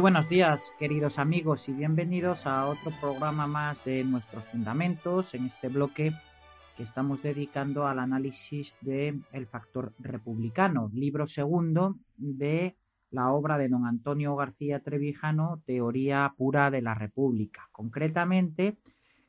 Buenos 0.00 0.30
días, 0.30 0.72
queridos 0.78 1.18
amigos, 1.18 1.68
y 1.68 1.72
bienvenidos 1.72 2.46
a 2.46 2.66
otro 2.66 2.90
programa 3.02 3.46
más 3.46 3.84
de 3.84 4.02
nuestros 4.02 4.42
fundamentos 4.44 5.34
en 5.34 5.44
este 5.44 5.68
bloque 5.68 6.14
que 6.74 6.84
estamos 6.84 7.22
dedicando 7.22 7.86
al 7.86 7.98
análisis 7.98 8.72
de 8.80 9.20
El 9.30 9.46
factor 9.46 9.92
republicano, 9.98 10.90
libro 10.94 11.26
segundo 11.26 11.96
de 12.16 12.78
la 13.10 13.30
obra 13.30 13.58
de 13.58 13.68
don 13.68 13.84
Antonio 13.84 14.34
García 14.36 14.80
Trevijano, 14.80 15.60
Teoría 15.66 16.32
pura 16.34 16.70
de 16.70 16.80
la 16.80 16.94
República. 16.94 17.68
Concretamente, 17.70 18.78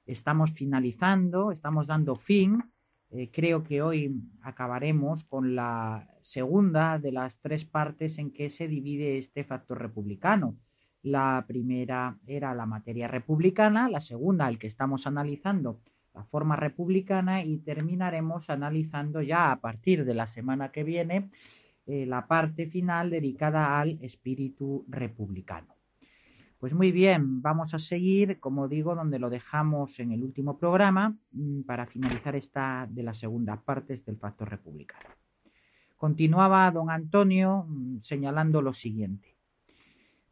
estamos 0.06 0.54
finalizando, 0.54 1.52
estamos 1.52 1.86
dando 1.86 2.16
fin, 2.16 2.64
eh, 3.12 3.30
creo 3.32 3.64
que 3.64 3.82
hoy 3.82 4.22
acabaremos 4.42 5.24
con 5.26 5.56
la 5.56 6.08
segunda 6.22 6.98
de 6.98 7.12
las 7.12 7.38
tres 7.42 7.66
partes 7.66 8.18
en 8.18 8.32
que 8.32 8.50
se 8.50 8.68
divide 8.68 9.18
este 9.18 9.44
factor 9.44 9.82
republicano. 9.82 10.56
La 11.04 11.44
primera 11.48 12.18
era 12.26 12.54
la 12.56 12.66
materia 12.66 13.08
republicana, 13.08 13.90
la 13.90 14.02
segunda, 14.02 14.48
el 14.48 14.60
que 14.60 14.68
estamos 14.68 15.08
analizando, 15.08 15.82
la 16.14 16.24
forma 16.26 16.56
republicana 16.56 17.44
y 17.44 17.58
terminaremos 17.58 18.50
analizando 18.50 19.22
ya 19.22 19.52
a 19.52 19.60
partir 19.60 20.06
de 20.06 20.14
la 20.14 20.28
semana 20.28 20.72
que 20.72 20.84
viene 20.84 21.30
eh, 21.88 22.06
la 22.06 22.28
parte 22.28 22.68
final 22.68 23.10
dedicada 23.10 23.80
al 23.80 23.98
espíritu 24.02 24.86
republicano. 24.88 25.81
Pues 26.62 26.76
muy 26.76 26.92
bien, 26.92 27.42
vamos 27.42 27.74
a 27.74 27.80
seguir, 27.80 28.40
como 28.40 28.68
digo, 28.68 28.94
donde 28.94 29.18
lo 29.18 29.32
dejamos 29.32 30.00
en 30.00 30.12
el 30.12 30.24
último 30.24 30.60
programa 30.60 31.18
mm, 31.32 31.62
para 31.62 31.88
finalizar 31.88 32.36
esta 32.36 32.88
de 32.88 33.02
la 33.02 33.16
segunda 33.16 33.60
parte 33.60 34.00
del 34.06 34.18
factor 34.18 34.48
republicano. 34.48 35.10
Continuaba 35.98 36.70
don 36.70 36.92
Antonio 36.92 37.66
mm, 37.68 38.04
señalando 38.04 38.62
lo 38.62 38.76
siguiente. 38.76 39.36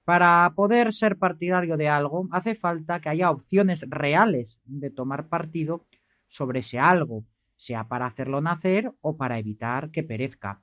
Para 0.06 0.54
poder 0.56 0.94
ser 0.94 1.18
partidario 1.18 1.78
de 1.78 1.90
algo 1.90 2.28
hace 2.30 2.54
falta 2.54 3.00
que 3.00 3.10
haya 3.10 3.32
opciones 3.32 3.84
reales 3.90 4.60
de 4.66 4.92
tomar 4.92 5.30
partido 5.30 5.84
sobre 6.28 6.60
ese 6.60 6.78
algo, 6.78 7.24
sea 7.58 7.88
para 7.88 8.06
hacerlo 8.06 8.40
nacer 8.40 8.94
o 9.02 9.18
para 9.18 9.40
evitar 9.40 9.90
que 9.90 10.04
perezca. 10.04 10.62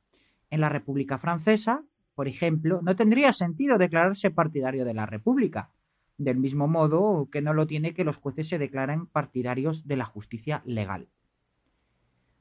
En 0.49 0.60
la 0.60 0.69
República 0.69 1.19
Francesa, 1.19 1.82
por 2.16 2.28
ejemplo, 2.28 2.81
no 2.82 2.97
tendría 2.97 3.34
sentido 3.34 3.77
declararse 3.77 4.31
partidario 4.31 4.87
de 4.87 4.94
la 4.94 5.04
República, 5.04 5.69
del 6.16 6.38
mismo 6.38 6.66
modo 6.66 7.28
que 7.31 7.43
no 7.43 7.53
lo 7.53 7.66
tiene 7.66 7.93
que 7.93 8.04
los 8.04 8.16
jueces 8.16 8.49
se 8.49 8.59
declaren 8.59 9.04
partidarios 9.04 9.87
de 9.87 9.97
la 9.97 10.06
justicia 10.06 10.62
legal. 10.65 11.09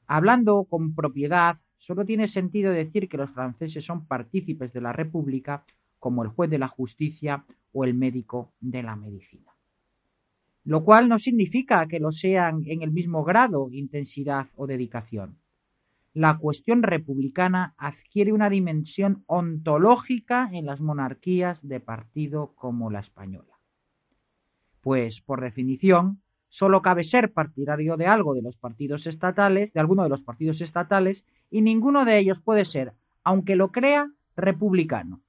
Hablando 0.06 0.64
con 0.64 0.94
propiedad, 0.94 1.58
solo 1.76 2.06
tiene 2.06 2.26
sentido 2.26 2.72
decir 2.72 3.06
que 3.06 3.18
los 3.18 3.30
franceses 3.30 3.84
son 3.84 4.06
partícipes 4.06 4.72
de 4.72 4.80
la 4.80 4.94
República 4.94 5.62
como 5.98 6.22
el 6.22 6.30
juez 6.30 6.48
de 6.48 6.58
la 6.58 6.68
justicia 6.68 7.44
o 7.72 7.84
el 7.84 7.92
médico 7.92 8.52
de 8.60 8.82
la 8.82 8.96
medicina. 8.96 9.52
Lo 10.64 10.84
cual 10.84 11.10
no 11.10 11.18
significa 11.18 11.86
que 11.86 12.00
lo 12.00 12.12
sean 12.12 12.62
en 12.64 12.80
el 12.80 12.92
mismo 12.92 13.24
grado, 13.24 13.68
intensidad 13.70 14.46
o 14.56 14.66
dedicación. 14.66 15.36
La 16.16 16.38
cuestión 16.38 16.82
republicana 16.82 17.74
adquiere 17.76 18.32
una 18.32 18.48
dimensión 18.48 19.22
ontológica 19.26 20.48
en 20.50 20.64
las 20.64 20.80
monarquías 20.80 21.58
de 21.60 21.78
partido 21.78 22.54
como 22.54 22.90
la 22.90 23.00
española. 23.00 23.60
Pues, 24.80 25.20
por 25.20 25.42
definición, 25.42 26.22
solo 26.48 26.80
cabe 26.80 27.04
ser 27.04 27.34
partidario 27.34 27.98
de 27.98 28.06
algo 28.06 28.32
de 28.32 28.40
los 28.40 28.56
partidos 28.56 29.06
estatales, 29.06 29.74
de 29.74 29.80
alguno 29.80 30.04
de 30.04 30.08
los 30.08 30.22
partidos 30.22 30.62
estatales, 30.62 31.22
y 31.50 31.60
ninguno 31.60 32.06
de 32.06 32.16
ellos 32.18 32.40
puede 32.40 32.64
ser, 32.64 32.94
aunque 33.22 33.54
lo 33.54 33.70
crea, 33.70 34.10
republicano. 34.36 35.20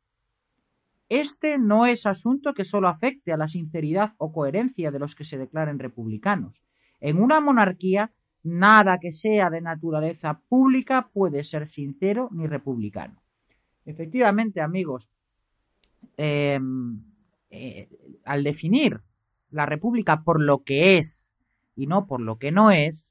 Este 1.09 1.57
no 1.57 1.85
es 1.85 2.05
asunto 2.05 2.53
que 2.53 2.63
solo 2.63 2.87
afecte 2.87 3.33
a 3.33 3.37
la 3.37 3.49
sinceridad 3.49 4.13
o 4.19 4.31
coherencia 4.31 4.89
de 4.89 4.99
los 4.99 5.15
que 5.15 5.25
se 5.25 5.37
declaren 5.37 5.79
republicanos. 5.79 6.61
En 7.01 7.21
una 7.21 7.41
monarquía, 7.41 8.13
nada 8.47 8.99
que 8.99 9.11
sea 9.11 9.49
de 9.49 9.61
naturaleza 9.61 10.39
pública 10.47 11.09
puede 11.13 11.43
ser 11.43 11.69
sincero 11.69 12.29
ni 12.31 12.47
republicano. 12.47 13.21
Efectivamente, 13.85 14.61
amigos, 14.61 15.07
em, 16.17 16.99
eh, 17.49 17.87
al 18.25 18.43
definir 18.43 19.01
la 19.51 19.65
república 19.65 20.23
por 20.23 20.41
lo 20.41 20.63
que 20.63 20.97
es 20.97 21.29
y 21.75 21.87
no 21.87 22.07
por 22.07 22.19
lo 22.19 22.37
que 22.37 22.51
no 22.51 22.71
es, 22.71 23.09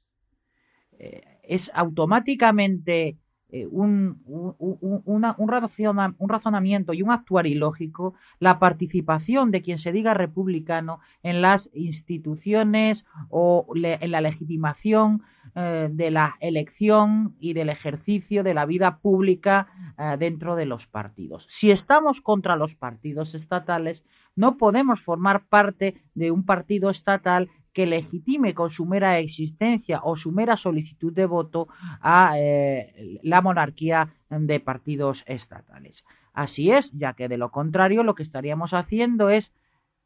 eh, 0.99 1.39
es 1.43 1.71
automáticamente 1.73 3.17
eh, 3.49 3.65
un, 3.65 4.21
un, 4.27 6.29
razonamiento 6.29 6.93
y 6.93 7.01
un 7.01 7.11
actuar 7.11 7.47
ilógico 7.47 8.13
la 8.39 8.59
participación 8.59 9.51
de 9.51 9.61
quien 9.61 9.79
se 9.79 9.93
diga 9.93 10.13
republicano 10.13 10.99
en 11.23 11.41
las 11.41 11.69
instituciones 11.73 13.05
o 13.29 13.65
en 13.73 14.11
la 14.11 14.19
legitimación 14.19 15.23
eh, 15.55 15.87
de 15.89 16.11
la 16.11 16.35
elección 16.41 17.37
y 17.39 17.53
del 17.53 17.69
ejercicio 17.69 18.43
de 18.43 18.53
la 18.53 18.65
vida 18.65 18.97
pública 18.97 19.67
eh, 19.97 20.17
dentro 20.19 20.57
de 20.57 20.65
los 20.65 20.85
partidos. 20.85 21.45
Si 21.47 21.71
estamos 21.71 22.19
contra 22.19 22.57
los 22.57 22.75
partidos 22.75 23.33
estatales, 23.33 24.03
no 24.35 24.57
podemos 24.57 25.01
formar 25.01 25.45
parte 25.45 26.01
de 26.15 26.31
un 26.31 26.45
partido 26.45 26.89
estatal 26.89 27.49
que 27.77 27.85
legitime 27.85 28.55
con 28.55 28.71
su 28.71 28.87
mera 28.87 29.19
existencia 29.19 30.01
o 30.03 30.15
su 30.15 30.31
mera 30.31 30.57
solicitud 30.57 31.13
de 31.13 31.27
voto 31.27 31.67
a 32.01 32.33
eh, 32.35 33.19
la 33.21 33.39
monarquía 33.43 34.15
de 34.31 34.59
partidos 34.59 35.23
estatales. 35.27 36.03
Así 36.33 36.71
es, 36.71 36.91
ya 36.93 37.13
que 37.13 37.27
de 37.27 37.37
lo 37.37 37.51
contrario 37.51 38.01
lo 38.01 38.15
que 38.15 38.23
estaríamos 38.23 38.73
haciendo 38.73 39.29
es 39.29 39.53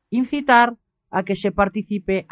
incitar 0.10 0.76
a 1.12 1.24
que 1.24 1.38
se 1.38 1.54
participe 1.54 2.28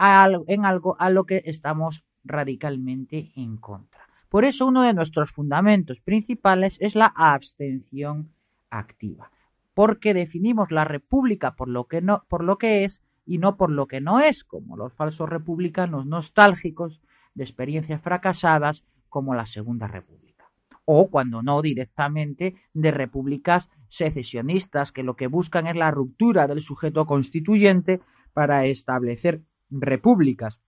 en 0.48 0.66
algo 0.66 0.98
a 1.00 1.10
lo 1.10 1.24
que 1.24 1.42
estamos 1.46 2.04
radicalmente 2.26 3.32
en 3.38 3.56
contra. 3.56 4.10
Por 4.28 4.44
eso 4.44 4.66
uno 4.66 4.82
de 4.82 4.94
nuestros 4.94 5.32
fundamentos 5.32 6.02
principales 6.02 6.76
es 6.82 6.96
la 6.96 7.14
abstención 7.16 8.28
activa, 8.70 9.32
porque 9.74 10.14
definimos 10.14 10.70
la 10.70 10.84
república 10.84 11.56
por 11.56 11.70
lo 11.70 11.86
que 11.86 12.02
no 12.02 12.26
por 12.28 12.44
lo 12.44 12.58
que 12.58 12.84
es 12.84 13.02
y 13.30 13.38
no 13.38 13.58
por 13.58 13.70
lo 13.70 13.86
que 13.86 14.02
no 14.02 14.20
es, 14.20 14.44
como 14.44 14.76
los 14.76 14.92
falsos 14.92 15.30
republicanos 15.30 16.08
nostálgicos 16.08 17.00
de 17.36 17.44
experiencias 17.44 18.02
fracasadas 18.02 18.84
como 19.08 19.36
la 19.36 19.46
Segunda 19.46 19.86
República. 19.86 20.50
O, 20.84 21.12
cuando 21.12 21.44
no, 21.44 21.62
directamente 21.62 22.56
de 22.74 22.90
repúblicas 22.90 23.70
secesionistas 23.88 24.92
que 24.92 25.04
lo 25.04 25.16
que 25.16 25.28
buscan 25.28 25.68
es 25.68 25.76
la 25.76 25.92
ruptura 25.92 26.48
del 26.48 26.64
sujeto 26.64 27.06
constituyente 27.06 28.02
para 28.34 28.66
establecer 28.66 29.44
repúblicas 29.70 30.60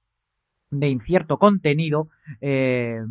de 0.69 0.87
incierto 0.87 1.39
contenido 1.39 2.09
eh, 2.41 3.01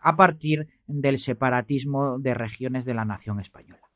a 0.00 0.16
partir 0.16 0.68
del 0.86 1.18
separatismo 1.18 2.18
de 2.18 2.32
regiones 2.32 2.86
de 2.86 2.94
la 2.94 3.04
nación 3.04 3.40
española. 3.40 3.89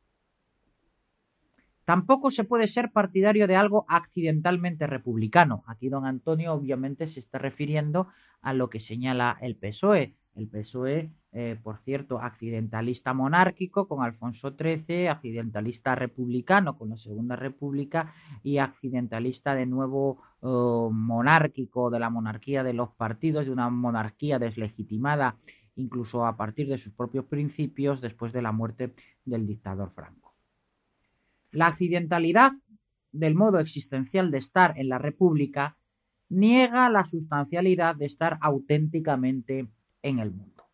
Tampoco 1.85 2.31
se 2.31 2.45
puede 2.45 2.67
ser 2.67 2.93
partidario 2.93 3.47
de 3.47 3.57
algo 3.57 3.85
accidentalmente 3.89 4.87
republicano. 4.87 5.65
Aquí 5.67 5.89
don 5.89 6.07
Antonio 6.07 6.55
obviamente 6.55 7.09
se 7.09 7.21
está 7.21 7.39
refiriendo 7.39 8.09
a 8.41 8.55
lo 8.55 8.71
que 8.71 8.81
señala 8.81 9.37
el 9.41 9.57
PSOE. 9.57 10.15
El 10.35 10.49
PSOE, 10.49 11.11
eh, 11.33 11.57
por 11.63 11.79
cierto, 11.85 12.21
accidentalista 12.21 13.13
monárquico 13.13 13.87
con 13.87 14.03
Alfonso 14.03 14.55
XIII, 14.59 15.09
accidentalista 15.09 15.95
republicano 15.95 16.77
con 16.77 16.91
la 16.91 16.97
Segunda 16.97 17.37
República 17.37 18.13
y 18.43 18.59
accidentalista 18.59 19.55
de 19.55 19.67
nuevo 19.67 20.23
eh, 20.43 20.47
monárquico 20.91 21.91
de 21.91 22.01
la 22.01 22.11
monarquía 22.11 22.65
de 22.65 22.73
los 22.73 22.91
partidos, 22.91 23.45
de 23.45 23.53
una 23.53 23.69
monarquía 23.69 24.39
deslegitimada 24.39 25.37
incluso 25.77 26.25
a 26.25 26.37
partir 26.37 26.69
de 26.69 26.79
sus 26.79 26.93
propios 26.93 27.25
principios 27.25 28.01
después 28.01 28.33
de 28.33 28.43
la 28.43 28.53
muerte 28.53 28.95
del 29.25 29.47
dictador 29.47 29.91
Franco. 29.91 30.24
La 31.55 31.69
accidentalidad 31.69 32.51
del 33.13 33.37
modo 33.37 33.61
existencial 33.61 34.33
de 34.33 34.39
estar 34.39 34.77
en 34.77 34.89
la 34.89 34.99
República 34.99 35.77
niega 36.29 36.91
la 36.91 37.05
sustancialidad 37.05 37.95
de 37.95 38.07
estar 38.07 38.39
auténticamente 38.41 39.69
en 40.03 40.19
el 40.19 40.33
mundo. 40.33 40.65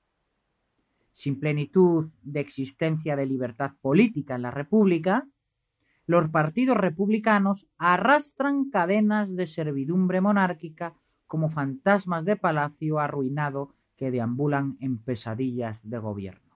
Sin 1.12 1.38
plenitud 1.38 2.08
de 2.22 2.40
existencia 2.40 3.14
de 3.14 3.26
libertad 3.26 3.72
política 3.82 4.36
en 4.36 4.42
la 4.42 4.50
República, 4.50 5.28
los 6.06 6.30
partidos 6.30 6.78
republicanos 6.78 7.66
arrastran 7.76 8.70
cadenas 8.70 9.36
de 9.36 9.46
servidumbre 9.46 10.22
monárquica 10.22 10.94
como 11.26 11.50
fantasmas 11.50 12.24
de 12.24 12.36
palacio 12.36 13.00
arruinado 13.00 13.74
que 13.98 14.10
deambulan 14.10 14.78
en 14.80 14.96
pesadillas 14.96 15.78
de 15.82 15.98
gobierno. 15.98 16.49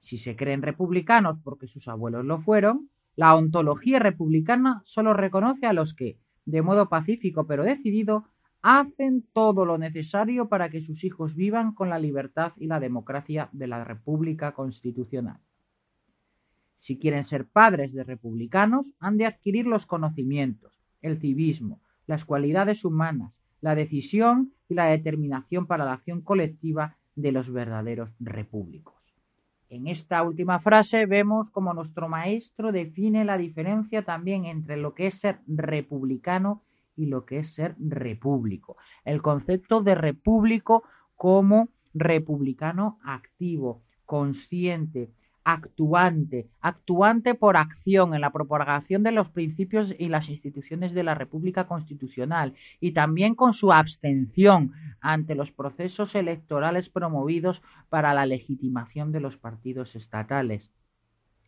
Si 0.00 0.18
se 0.18 0.36
creen 0.36 0.62
republicanos 0.62 1.38
porque 1.42 1.68
sus 1.68 1.88
abuelos 1.88 2.24
lo 2.24 2.40
fueron, 2.40 2.88
la 3.16 3.34
ontología 3.34 3.98
republicana 3.98 4.82
solo 4.84 5.12
reconoce 5.12 5.66
a 5.66 5.72
los 5.72 5.94
que, 5.94 6.18
de 6.44 6.62
modo 6.62 6.88
pacífico 6.88 7.46
pero 7.46 7.64
decidido, 7.64 8.24
hacen 8.62 9.24
todo 9.32 9.64
lo 9.64 9.78
necesario 9.78 10.48
para 10.48 10.68
que 10.70 10.82
sus 10.82 11.04
hijos 11.04 11.34
vivan 11.34 11.72
con 11.72 11.90
la 11.90 11.98
libertad 11.98 12.52
y 12.56 12.66
la 12.66 12.80
democracia 12.80 13.48
de 13.52 13.66
la 13.66 13.84
República 13.84 14.52
Constitucional. 14.52 15.38
Si 16.80 16.98
quieren 16.98 17.24
ser 17.24 17.46
padres 17.46 17.92
de 17.92 18.04
republicanos, 18.04 18.86
han 19.00 19.16
de 19.16 19.26
adquirir 19.26 19.66
los 19.66 19.86
conocimientos, 19.86 20.72
el 21.02 21.18
civismo, 21.18 21.80
las 22.06 22.24
cualidades 22.24 22.84
humanas, 22.84 23.32
la 23.60 23.74
decisión 23.74 24.52
y 24.68 24.74
la 24.74 24.86
determinación 24.86 25.66
para 25.66 25.84
la 25.84 25.94
acción 25.94 26.22
colectiva 26.22 26.96
de 27.16 27.32
los 27.32 27.52
verdaderos 27.52 28.10
repúblicos. 28.20 28.97
En 29.70 29.86
esta 29.86 30.22
última 30.22 30.60
frase 30.60 31.04
vemos 31.04 31.50
como 31.50 31.74
nuestro 31.74 32.08
maestro 32.08 32.72
define 32.72 33.24
la 33.24 33.36
diferencia 33.36 34.02
también 34.02 34.46
entre 34.46 34.78
lo 34.78 34.94
que 34.94 35.08
es 35.08 35.18
ser 35.18 35.40
republicano 35.46 36.62
y 36.96 37.06
lo 37.06 37.26
que 37.26 37.40
es 37.40 37.52
ser 37.52 37.76
repúblico. 37.78 38.76
El 39.04 39.20
concepto 39.20 39.82
de 39.82 39.94
repúblico 39.94 40.84
como 41.16 41.68
republicano 41.92 42.98
activo, 43.04 43.82
consciente, 44.06 45.10
actuante, 45.48 46.46
actuante 46.60 47.34
por 47.34 47.56
acción 47.56 48.12
en 48.12 48.20
la 48.20 48.32
propagación 48.32 49.02
de 49.02 49.12
los 49.12 49.30
principios 49.30 49.94
y 49.98 50.10
las 50.10 50.28
instituciones 50.28 50.92
de 50.92 51.02
la 51.02 51.14
República 51.14 51.66
Constitucional 51.66 52.52
y 52.80 52.92
también 52.92 53.34
con 53.34 53.54
su 53.54 53.72
abstención 53.72 54.74
ante 55.00 55.34
los 55.34 55.50
procesos 55.50 56.14
electorales 56.14 56.90
promovidos 56.90 57.62
para 57.88 58.12
la 58.12 58.26
legitimación 58.26 59.10
de 59.10 59.20
los 59.20 59.38
partidos 59.38 59.96
estatales. 59.96 60.70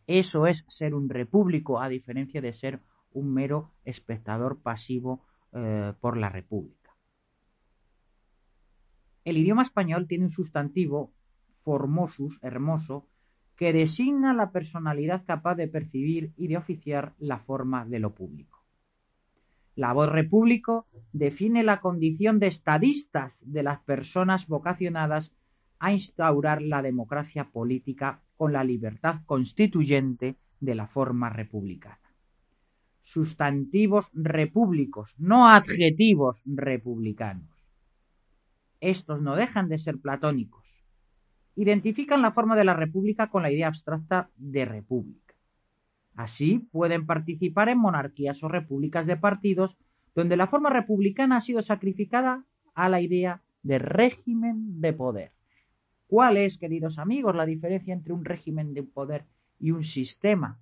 Eso 0.07 0.47
es 0.47 0.65
ser 0.67 0.95
un 0.95 1.07
repúblico 1.07 1.79
a 1.79 1.87
diferencia 1.87 2.41
de 2.41 2.53
ser 2.53 2.79
un 3.13 3.31
mero 3.31 3.69
espectador 3.85 4.57
pasivo 4.63 5.21
eh, 5.53 5.93
por 6.01 6.17
la 6.17 6.29
República. 6.29 6.89
El 9.25 9.37
idioma 9.37 9.61
español 9.61 10.07
tiene 10.07 10.25
un 10.25 10.31
sustantivo 10.31 11.11
formosus, 11.63 12.39
hermoso, 12.41 13.05
que 13.61 13.73
designa 13.73 14.33
la 14.33 14.49
personalidad 14.49 15.23
capaz 15.23 15.53
de 15.53 15.67
percibir 15.67 16.31
y 16.35 16.47
de 16.47 16.57
oficiar 16.57 17.13
la 17.19 17.37
forma 17.37 17.85
de 17.85 17.99
lo 17.99 18.15
público. 18.15 18.63
La 19.75 19.93
voz 19.93 20.09
repúblico 20.09 20.87
define 21.13 21.61
la 21.61 21.79
condición 21.79 22.39
de 22.39 22.47
estadistas 22.47 23.33
de 23.39 23.61
las 23.61 23.79
personas 23.81 24.47
vocacionadas 24.47 25.31
a 25.77 25.93
instaurar 25.93 26.63
la 26.63 26.81
democracia 26.81 27.51
política 27.51 28.21
con 28.35 28.51
la 28.51 28.63
libertad 28.63 29.17
constituyente 29.27 30.37
de 30.59 30.73
la 30.73 30.87
forma 30.87 31.29
republicana. 31.29 31.99
Sustantivos 33.03 34.09
repúblicos, 34.15 35.13
no 35.19 35.47
adjetivos 35.47 36.41
republicanos. 36.45 37.51
Estos 38.79 39.21
no 39.21 39.35
dejan 39.35 39.69
de 39.69 39.77
ser 39.77 39.99
platónicos 39.99 40.60
identifican 41.55 42.21
la 42.21 42.31
forma 42.31 42.55
de 42.55 42.63
la 42.63 42.73
república 42.73 43.29
con 43.29 43.43
la 43.43 43.51
idea 43.51 43.67
abstracta 43.67 44.29
de 44.37 44.65
república. 44.65 45.33
Así 46.15 46.59
pueden 46.71 47.05
participar 47.05 47.69
en 47.69 47.79
monarquías 47.79 48.43
o 48.43 48.47
repúblicas 48.47 49.05
de 49.05 49.17
partidos 49.17 49.77
donde 50.15 50.37
la 50.37 50.47
forma 50.47 50.69
republicana 50.69 51.37
ha 51.37 51.41
sido 51.41 51.61
sacrificada 51.61 52.43
a 52.73 52.89
la 52.89 53.01
idea 53.01 53.41
de 53.63 53.79
régimen 53.79 54.81
de 54.81 54.93
poder. 54.93 55.31
¿Cuál 56.07 56.37
es, 56.37 56.57
queridos 56.57 56.99
amigos, 56.99 57.35
la 57.35 57.45
diferencia 57.45 57.93
entre 57.93 58.13
un 58.13 58.25
régimen 58.25 58.73
de 58.73 58.83
poder 58.83 59.25
y 59.59 59.71
un 59.71 59.83
sistema 59.83 60.59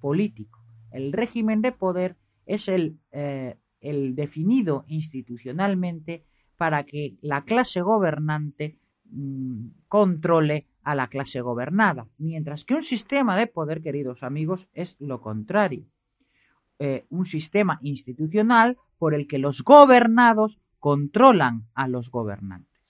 político? 0.00 0.60
El 0.90 1.12
régimen 1.12 1.60
de 1.60 1.72
poder 1.72 2.16
es 2.46 2.68
el, 2.68 2.98
eh, 3.12 3.56
el 3.80 4.14
definido 4.14 4.84
institucionalmente 4.88 6.24
para 6.56 6.84
que 6.84 7.16
la 7.20 7.44
clase 7.44 7.82
gobernante 7.82 8.78
controle 9.88 10.66
a 10.82 10.94
la 10.94 11.08
clase 11.08 11.40
gobernada, 11.40 12.06
mientras 12.18 12.64
que 12.64 12.74
un 12.74 12.82
sistema 12.82 13.36
de 13.36 13.46
poder, 13.46 13.82
queridos 13.82 14.22
amigos, 14.22 14.68
es 14.72 14.96
lo 14.98 15.20
contrario. 15.20 15.84
Eh, 16.78 17.06
un 17.08 17.26
sistema 17.26 17.78
institucional 17.82 18.76
por 18.98 19.14
el 19.14 19.26
que 19.26 19.38
los 19.38 19.62
gobernados 19.62 20.60
controlan 20.78 21.64
a 21.74 21.88
los 21.88 22.10
gobernantes. 22.10 22.80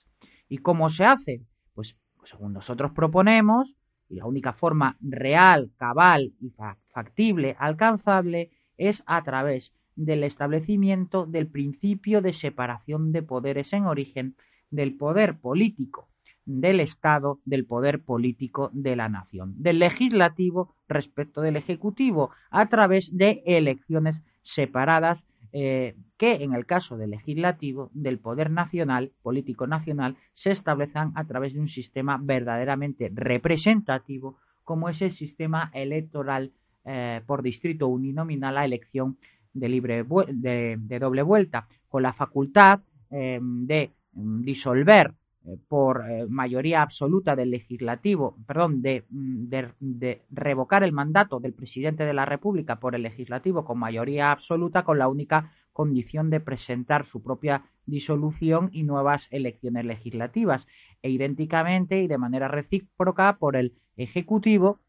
¿Y 0.49 0.59
cómo 0.59 0.91
se 0.91 1.05
hace? 1.05 1.43
Pues, 1.75 1.97
pues 2.17 2.31
según 2.31 2.53
nosotros 2.53 2.93
proponemos, 2.93 3.75
y 4.09 4.17
la 4.17 4.27
única 4.27 4.53
forma 4.53 4.97
real, 5.01 5.71
cabal 5.77 6.33
y 6.41 6.53
factible, 6.93 7.57
alcanzable, 7.59 8.51
es 8.77 9.03
a 9.07 9.23
través 9.23 9.73
del 9.97 10.25
establecimiento 10.25 11.27
del 11.27 11.49
principio 11.49 12.21
de 12.21 12.33
separación 12.33 13.13
de 13.13 13.23
poderes 13.23 13.73
en 13.73 13.87
origen 13.87 14.37
del 14.71 14.95
poder 14.95 15.39
político 15.39 16.09
del 16.47 16.81
Estado, 16.81 17.41
del 17.45 17.67
poder 17.67 18.01
político 18.01 18.71
de 18.73 18.95
la 18.97 19.09
nación, 19.09 19.55
del 19.59 19.81
legislativo 19.81 20.75
respecto 20.89 21.41
del 21.41 21.57
ejecutivo, 21.57 22.31
a 22.51 22.69
través 22.69 23.17
de 23.17 23.43
elecciones 23.45 24.23
separadas 24.43 25.25
eh, 25.53 25.97
que 26.19 26.35
en 26.45 26.55
el 26.55 26.67
caso 26.67 26.97
del 26.97 27.11
legislativo, 27.11 27.91
del 27.95 28.19
poder 28.19 28.51
nacional, 28.51 29.13
político 29.23 29.67
nacional, 29.67 30.17
se 30.35 30.51
establezcan 30.51 31.13
a 31.15 31.25
través 31.25 31.53
de 31.55 31.61
un 31.61 31.69
sistema 31.69 32.19
verdaderamente 32.21 33.11
representativo, 33.13 34.37
como 34.65 34.89
es 34.89 35.03
el 35.03 35.13
sistema 35.13 35.71
electoral 35.75 36.53
eh, 36.85 37.23
por 37.27 37.43
distrito 37.43 37.89
uninominal 37.89 38.59
a 38.59 38.65
elección 38.65 39.17
de, 39.53 39.69
libre 39.69 40.05
de, 40.05 40.99
doble 41.01 41.23
vuelta, 41.23 41.69
con 41.89 42.03
la 42.03 42.13
facultad 42.13 42.81
eh, 43.11 43.41
de 43.43 43.91
disolver 44.17 45.15
eh, 45.45 45.59
por 45.69 46.11
eh, 46.11 46.27
mayoría 46.29 46.83
absoluta 46.83 47.37
del 47.37 47.51
legislativo, 47.51 48.37
perdón, 48.47 48.79
mm, 48.81 49.49
de, 49.49 50.23
revocar 50.31 50.83
el 50.83 50.93
mandato 50.93 51.39
del 51.39 51.53
presidente 51.53 52.05
de 52.05 52.15
la 52.15 52.25
República 52.25 52.81
por 52.81 52.95
el 52.95 53.03
legislativo 53.03 53.65
con 53.65 53.79
mayoría 53.79 54.33
absoluta 54.33 54.85
con 54.85 54.99
la 54.99 55.09
única 55.09 55.53
condición 55.73 56.31
de 56.31 56.41
presentar 56.41 57.07
su 57.07 57.23
propia 57.23 57.65
disolución 57.85 58.71
y 58.73 58.83
nuevas 58.83 59.29
elecciones 59.31 59.85
legislativas. 59.85 60.67
E 61.03 61.11
idénticamente 61.11 62.03
y 62.03 62.09
de 62.09 62.19
manera 62.19 62.49
recíproca 62.49 63.37
por 63.39 63.55
el 63.55 63.75
ejecutivo 63.97 64.81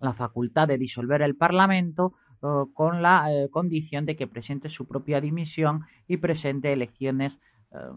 la 0.00 0.14
facultad 0.14 0.68
de 0.68 0.78
disolver 0.78 1.22
el 1.22 1.36
Parlamento 1.36 2.14
con 2.74 3.02
la 3.02 3.32
eh, 3.32 3.48
condición 3.50 4.04
de 4.04 4.16
que 4.16 4.26
presente 4.26 4.68
su 4.68 4.86
propia 4.86 5.20
dimisión 5.20 5.82
y 6.08 6.16
presente 6.16 6.72
elecciones 6.72 7.34
eh, 7.34 7.38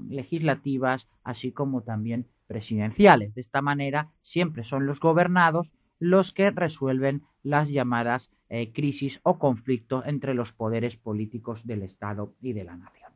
legislativas, 0.07 1.07
así 1.23 1.51
como 1.51 1.81
también 1.81 2.27
presidenciales. 2.47 3.33
De 3.35 3.41
esta 3.41 3.61
manera, 3.61 4.11
siempre 4.21 4.63
son 4.63 4.85
los 4.85 4.99
gobernados 4.99 5.73
los 5.99 6.33
que 6.33 6.51
resuelven 6.51 7.23
las 7.43 7.69
llamadas 7.69 8.29
eh, 8.49 8.71
crisis 8.73 9.19
o 9.23 9.39
conflictos 9.39 10.05
entre 10.05 10.33
los 10.33 10.51
poderes 10.51 10.97
políticos 10.97 11.65
del 11.65 11.83
Estado 11.83 12.33
y 12.41 12.53
de 12.53 12.63
la 12.63 12.75
nación. 12.75 13.11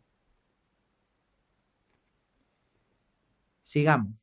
Sigamos. 3.63 4.13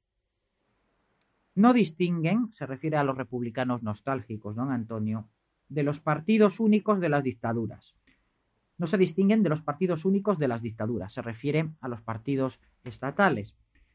No 1.54 1.72
distinguen, 1.72 2.52
se 2.52 2.66
refiere 2.66 2.96
a 2.96 3.04
los 3.04 3.16
republicanos 3.16 3.82
nostálgicos, 3.82 4.56
don 4.56 4.70
Antonio, 4.70 5.28
de 5.68 5.84
los 5.84 6.00
partidos 6.00 6.60
únicos 6.60 7.00
de 7.00 7.08
las 7.08 7.22
dictaduras. 7.22 7.94
No 8.78 8.86
se 8.86 8.98
distinguen 8.98 9.42
de 9.42 9.48
los 9.48 9.62
partidos 9.62 10.04
únicos 10.04 10.38
de 10.38 10.48
las 10.48 10.62
dictaduras, 10.62 11.12
se 11.12 11.22
refiere 11.22 11.70
a 11.80 11.88
los 11.88 12.02
partidos 12.02 12.58
estatales. 12.84 13.54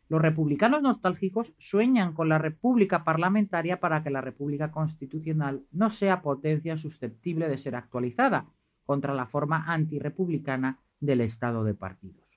Los 0.09 0.21
republicanos 0.21 0.81
nostálgicos 0.81 1.53
sueñan 1.57 2.13
con 2.13 2.27
la 2.27 2.37
república 2.37 3.03
parlamentaria 3.03 3.79
para 3.79 4.03
que 4.03 4.09
la 4.09 4.21
república 4.21 4.71
constitucional 4.71 5.63
no 5.71 5.89
sea 5.89 6.21
potencia 6.21 6.77
susceptible 6.77 7.47
de 7.47 7.57
ser 7.57 7.75
actualizada 7.75 8.45
contra 8.85 9.13
la 9.13 9.27
forma 9.27 9.63
antirepublicana 9.67 10.79
del 10.99 11.21
estado 11.21 11.63
de 11.63 11.75
partidos. 11.75 12.27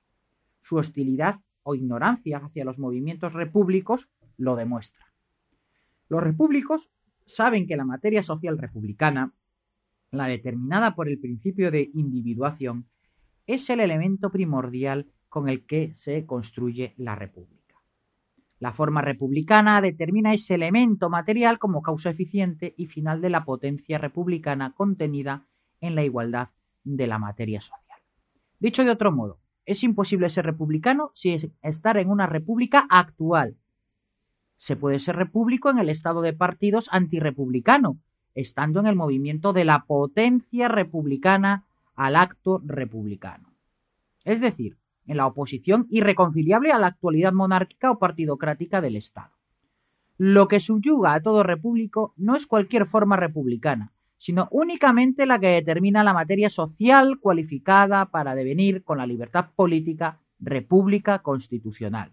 Su 0.62 0.76
hostilidad 0.76 1.40
o 1.64 1.74
ignorancia 1.74 2.38
hacia 2.38 2.64
los 2.64 2.78
movimientos 2.78 3.32
repúblicos 3.32 4.08
lo 4.36 4.54
demuestra. 4.54 5.06
Los 6.08 6.22
repúblicos 6.22 6.88
saben 7.26 7.66
que 7.66 7.76
la 7.76 7.84
materia 7.84 8.22
social 8.22 8.58
republicana, 8.58 9.32
la 10.16 10.26
determinada 10.26 10.94
por 10.94 11.08
el 11.08 11.18
principio 11.18 11.70
de 11.70 11.90
individuación, 11.94 12.86
es 13.46 13.68
el 13.70 13.80
elemento 13.80 14.30
primordial 14.30 15.06
con 15.28 15.48
el 15.48 15.66
que 15.66 15.92
se 15.96 16.24
construye 16.26 16.94
la 16.96 17.14
república. 17.14 17.54
La 18.60 18.72
forma 18.72 19.02
republicana 19.02 19.80
determina 19.80 20.32
ese 20.32 20.54
elemento 20.54 21.10
material 21.10 21.58
como 21.58 21.82
causa 21.82 22.10
eficiente 22.10 22.74
y 22.76 22.86
final 22.86 23.20
de 23.20 23.30
la 23.30 23.44
potencia 23.44 23.98
republicana 23.98 24.72
contenida 24.74 25.44
en 25.80 25.94
la 25.94 26.04
igualdad 26.04 26.48
de 26.84 27.06
la 27.06 27.18
materia 27.18 27.60
social. 27.60 28.00
Dicho 28.58 28.84
de 28.84 28.90
otro 28.90 29.12
modo, 29.12 29.38
es 29.66 29.82
imposible 29.82 30.30
ser 30.30 30.46
republicano 30.46 31.10
sin 31.14 31.52
estar 31.62 31.96
en 31.96 32.08
una 32.08 32.26
república 32.26 32.86
actual. 32.88 33.56
Se 34.56 34.76
puede 34.76 34.98
ser 34.98 35.16
repúblico 35.16 35.68
en 35.68 35.78
el 35.78 35.88
estado 35.88 36.22
de 36.22 36.32
partidos 36.32 36.88
antirepublicano, 36.90 37.98
estando 38.34 38.80
en 38.80 38.86
el 38.86 38.96
movimiento 38.96 39.52
de 39.52 39.64
la 39.64 39.84
potencia 39.84 40.68
republicana 40.68 41.64
al 41.94 42.16
acto 42.16 42.60
republicano. 42.64 43.48
Es 44.24 44.40
decir, 44.40 44.76
en 45.06 45.18
la 45.18 45.26
oposición 45.26 45.86
irreconciliable 45.90 46.72
a 46.72 46.78
la 46.78 46.88
actualidad 46.88 47.32
monárquica 47.32 47.90
o 47.90 47.98
partidocrática 47.98 48.80
del 48.80 48.96
Estado. 48.96 49.30
Lo 50.16 50.48
que 50.48 50.60
subyuga 50.60 51.14
a 51.14 51.20
todo 51.20 51.42
repúblico 51.42 52.14
no 52.16 52.36
es 52.36 52.46
cualquier 52.46 52.86
forma 52.86 53.16
republicana, 53.16 53.92
sino 54.18 54.48
únicamente 54.50 55.26
la 55.26 55.38
que 55.38 55.48
determina 55.48 56.04
la 56.04 56.14
materia 56.14 56.48
social 56.48 57.18
cualificada 57.18 58.06
para 58.06 58.34
devenir 58.34 58.84
con 58.84 58.98
la 58.98 59.06
libertad 59.06 59.50
política 59.54 60.20
república 60.38 61.20
constitucional, 61.20 62.12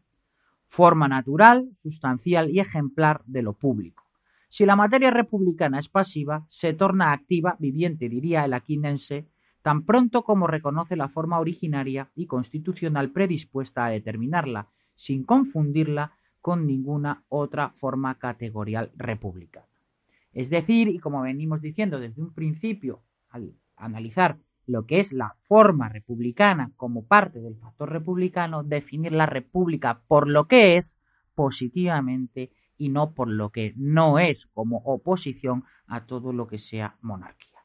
forma 0.68 1.08
natural, 1.08 1.70
sustancial 1.84 2.50
y 2.50 2.60
ejemplar 2.60 3.22
de 3.26 3.44
lo 3.44 3.54
público. 3.54 4.04
Si 4.52 4.66
la 4.66 4.76
materia 4.76 5.12
republicana 5.12 5.80
es 5.80 5.88
pasiva, 5.88 6.46
se 6.50 6.74
torna 6.74 7.14
activa, 7.14 7.56
viviente, 7.58 8.10
diría 8.10 8.44
el 8.44 8.54
aquinense, 8.54 9.26
tan 9.62 9.86
pronto 9.86 10.24
como 10.24 10.46
reconoce 10.46 10.98
la 10.98 11.08
forma 11.08 11.40
originaria 11.40 12.10
y 12.16 12.26
constitucional 12.26 13.12
predispuesta 13.12 13.86
a 13.86 13.90
determinarla, 13.90 14.68
sin 14.98 15.24
confundirla 15.24 16.12
con 16.42 16.68
ninguna 16.68 17.24
otra 17.30 17.70
forma 17.80 18.16
categorial 18.16 18.92
republicana. 18.98 19.68
Es 20.34 20.50
decir, 20.50 20.90
y 20.90 21.00
como 21.00 21.22
venimos 21.22 21.62
diciendo 21.62 22.02
desde 22.02 22.22
un 22.22 22.34
principio, 22.34 23.04
al 23.30 23.54
analizar 23.78 24.38
lo 24.68 24.86
que 24.86 25.00
es 25.00 25.14
la 25.14 25.38
forma 25.48 25.88
republicana 25.88 26.72
como 26.76 27.06
parte 27.06 27.40
del 27.40 27.56
factor 27.56 27.90
republicano, 27.90 28.64
definir 28.64 29.14
la 29.14 29.28
república 29.28 30.02
por 30.10 30.28
lo 30.28 30.50
que 30.50 30.76
es 30.76 30.98
positivamente 31.36 32.52
y 32.82 32.90
no 32.90 33.12
por 33.12 33.28
lo 33.28 33.52
que 33.52 33.74
no 33.78 34.18
es 34.18 34.48
como 34.48 34.78
oposición 34.86 35.66
a 35.86 36.06
todo 36.08 36.34
lo 36.34 36.48
que 36.48 36.58
sea 36.58 36.96
monarquía. 37.02 37.60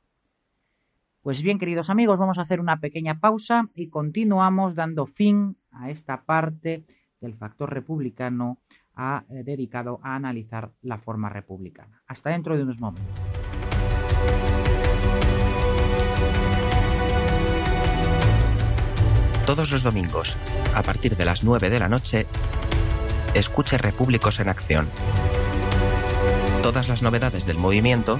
Pues 1.22 1.40
bien, 1.40 1.58
queridos 1.58 1.88
amigos, 1.88 2.18
vamos 2.18 2.36
a 2.36 2.42
hacer 2.42 2.60
una 2.60 2.80
pequeña 2.80 3.18
pausa 3.18 3.70
y 3.74 3.88
continuamos 3.88 4.74
dando 4.74 5.06
fin 5.06 5.56
a 5.72 5.88
esta 5.88 6.20
parte 6.24 6.84
del 7.22 7.34
factor 7.34 7.72
republicano 7.72 8.58
eh, 8.98 9.42
dedicado 9.42 10.00
a 10.02 10.16
analizar 10.16 10.72
la 10.82 10.98
forma 10.98 11.30
republicana. 11.30 12.02
Hasta 12.06 12.28
dentro 12.28 12.54
de 12.54 12.64
unos 12.64 12.78
momentos. 12.78 13.18
Todos 19.46 19.70
los 19.72 19.82
domingos, 19.82 20.36
a 20.74 20.82
partir 20.82 21.16
de 21.16 21.24
las 21.24 21.42
9 21.42 21.70
de 21.70 21.78
la 21.78 21.88
noche, 21.88 22.26
escuche 23.38 23.78
Repúblicos 23.78 24.40
en 24.40 24.48
Acción. 24.48 24.90
Todas 26.62 26.88
las 26.88 27.02
novedades 27.02 27.46
del 27.46 27.58
movimiento, 27.58 28.18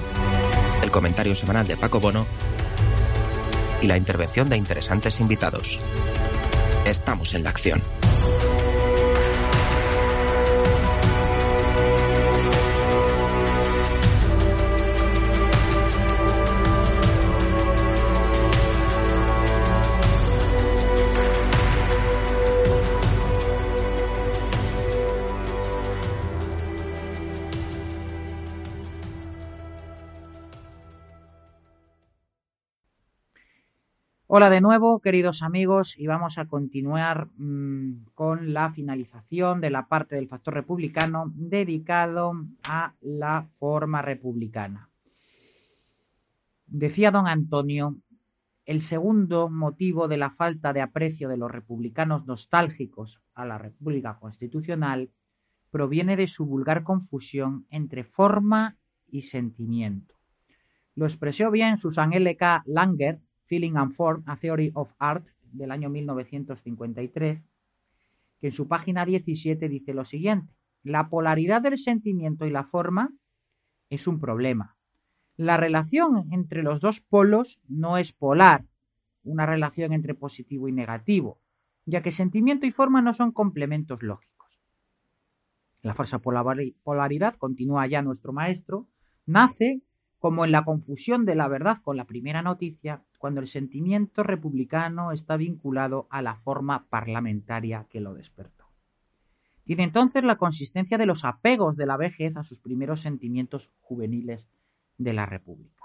el 0.81 0.91
comentario 0.91 1.35
semanal 1.35 1.67
de 1.67 1.77
Paco 1.77 1.99
Bono 1.99 2.25
y 3.81 3.87
la 3.87 3.97
intervención 3.97 4.49
de 4.49 4.57
interesantes 4.57 5.19
invitados. 5.19 5.79
Estamos 6.85 7.33
en 7.33 7.43
la 7.43 7.49
acción. 7.49 7.81
Hola 34.37 34.51
de 34.51 34.61
nuevo, 34.61 34.99
queridos 34.99 35.41
amigos, 35.41 35.95
y 35.97 36.05
vamos 36.05 36.37
a 36.37 36.45
continuar 36.45 37.27
mm, 37.37 38.09
con 38.13 38.53
la 38.53 38.71
finalización 38.71 39.61
de 39.61 39.71
la 39.71 39.87
parte 39.87 40.15
del 40.15 40.27
factor 40.27 40.53
republicano 40.53 41.31
dedicado 41.33 42.33
a 42.61 42.93
la 43.01 43.47
forma 43.57 44.03
republicana. 44.03 44.91
Decía 46.67 47.09
don 47.09 47.27
Antonio, 47.27 47.97
el 48.65 48.83
segundo 48.83 49.49
motivo 49.49 50.07
de 50.07 50.17
la 50.17 50.29
falta 50.29 50.71
de 50.71 50.81
aprecio 50.81 51.29
de 51.29 51.37
los 51.37 51.49
republicanos 51.49 52.27
nostálgicos 52.27 53.19
a 53.33 53.43
la 53.43 53.57
República 53.57 54.19
Constitucional 54.19 55.09
proviene 55.71 56.15
de 56.15 56.27
su 56.27 56.45
vulgar 56.45 56.83
confusión 56.83 57.65
entre 57.71 58.03
forma 58.03 58.77
y 59.07 59.23
sentimiento. 59.23 60.13
Lo 60.93 61.07
expresó 61.07 61.49
bien 61.49 61.79
Susan 61.79 62.13
L. 62.13 62.37
K. 62.37 62.61
Langer 62.67 63.19
Feeling 63.47 63.75
and 63.75 63.93
Form, 63.93 64.23
A 64.25 64.37
Theory 64.37 64.71
of 64.73 64.91
Art, 64.99 65.25
del 65.51 65.71
año 65.71 65.89
1953, 65.89 67.41
que 68.39 68.47
en 68.47 68.53
su 68.53 68.67
página 68.67 69.05
17 69.05 69.67
dice 69.69 69.93
lo 69.93 70.05
siguiente. 70.05 70.53
La 70.83 71.09
polaridad 71.09 71.61
del 71.61 71.77
sentimiento 71.77 72.45
y 72.45 72.51
la 72.51 72.63
forma 72.63 73.11
es 73.89 74.07
un 74.07 74.19
problema. 74.19 74.75
La 75.35 75.57
relación 75.57 76.27
entre 76.31 76.63
los 76.63 76.79
dos 76.79 77.01
polos 77.01 77.59
no 77.67 77.97
es 77.97 78.11
polar, 78.11 78.65
una 79.23 79.45
relación 79.45 79.93
entre 79.93 80.13
positivo 80.13 80.67
y 80.67 80.71
negativo, 80.71 81.39
ya 81.85 82.01
que 82.01 82.11
sentimiento 82.11 82.65
y 82.65 82.71
forma 82.71 83.01
no 83.01 83.13
son 83.13 83.31
complementos 83.31 84.01
lógicos. 84.01 84.37
La 85.81 85.93
falsa 85.93 86.19
polaridad, 86.19 87.35
continúa 87.35 87.87
ya 87.87 88.01
nuestro 88.01 88.33
maestro, 88.33 88.87
nace 89.25 89.81
como 90.19 90.43
en 90.43 90.51
la 90.51 90.65
confusión 90.65 91.25
de 91.25 91.35
la 91.35 91.47
verdad 91.47 91.77
con 91.83 91.97
la 91.97 92.05
primera 92.05 92.41
noticia, 92.41 93.03
cuando 93.17 93.41
el 93.41 93.47
sentimiento 93.47 94.23
republicano 94.23 95.11
está 95.11 95.37
vinculado 95.37 96.07
a 96.09 96.21
la 96.21 96.35
forma 96.35 96.85
parlamentaria 96.89 97.85
que 97.89 97.99
lo 97.99 98.13
despertó. 98.13 98.65
Tiene 99.63 99.83
entonces 99.83 100.23
la 100.23 100.37
consistencia 100.37 100.97
de 100.97 101.05
los 101.05 101.25
apegos 101.25 101.75
de 101.75 101.85
la 101.85 101.97
vejez 101.97 102.37
a 102.37 102.43
sus 102.43 102.59
primeros 102.59 103.01
sentimientos 103.01 103.69
juveniles 103.81 104.47
de 104.97 105.13
la 105.13 105.25
República. 105.25 105.83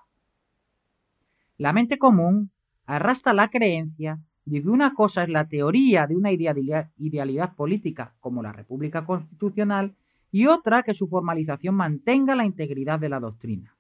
La 1.59 1.73
mente 1.73 1.99
común 1.99 2.51
arrastra 2.87 3.33
la 3.33 3.49
creencia 3.49 4.21
de 4.45 4.63
que 4.63 4.69
una 4.69 4.95
cosa 4.95 5.23
es 5.23 5.29
la 5.29 5.49
teoría 5.49 6.07
de 6.07 6.17
una 6.17 6.33
idealidad, 6.33 7.55
política 7.55 8.15
como 8.21 8.43
la 8.43 8.53
República 8.53 9.05
Constitucional 9.05 9.95
y 10.31 10.47
otra 10.47 10.83
que 10.83 10.95
su 10.95 11.09
formalización 11.09 11.75
mantenga 11.75 12.35
la 12.35 12.45
integridad 12.45 12.99
de 12.99 13.09
la 13.09 13.21
doctrina 13.21 13.77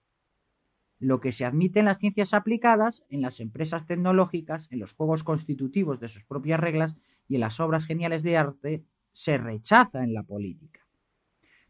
lo 1.02 1.20
que 1.20 1.32
se 1.32 1.44
admite 1.44 1.80
en 1.80 1.86
las 1.86 1.98
ciencias 1.98 2.32
aplicadas, 2.32 3.02
en 3.08 3.22
las 3.22 3.40
empresas 3.40 3.84
tecnológicas, 3.88 4.68
en 4.70 4.78
los 4.78 4.92
juegos 4.92 5.24
constitutivos 5.24 5.98
de 5.98 6.08
sus 6.08 6.22
propias 6.24 6.60
reglas 6.60 6.94
y 7.26 7.34
en 7.34 7.40
las 7.40 7.58
obras 7.58 7.84
geniales 7.84 8.22
de 8.22 8.36
arte, 8.36 8.84
se 9.10 9.36
rechaza 9.36 10.04
en 10.04 10.14
la 10.14 10.22
política. 10.22 10.86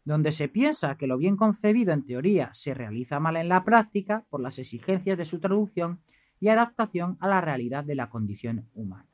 Donde 0.05 0.33
se 0.33 0.49
piensa 0.49 0.97
que 0.97 1.07
lo 1.07 1.17
bien 1.17 1.35
concebido 1.35 1.93
en 1.93 2.05
teoría 2.05 2.53
se 2.53 2.75
realiza 2.75 3.19
mal 3.19 3.37
en 3.37 3.49
la 3.49 3.63
práctica 3.63 4.23
por 4.29 4.39
las 4.39 4.59
exigencias 4.59 5.17
de 5.17 5.25
su 5.25 5.39
traducción 5.39 6.01
y 6.39 6.49
adaptación 6.49 7.17
a 7.19 7.27
la 7.27 7.41
realidad 7.41 7.83
de 7.83 7.95
la 7.95 8.09
condición 8.09 8.69
humana. 8.75 9.09